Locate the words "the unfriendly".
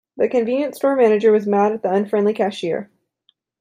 1.83-2.33